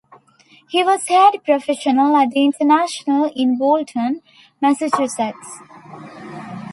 He 0.67 0.83
was 0.83 1.07
head 1.09 1.43
professional 1.45 2.17
at 2.17 2.31
The 2.31 2.43
International 2.43 3.31
in 3.35 3.55
Bolton, 3.59 4.23
Massachusetts. 4.59 5.59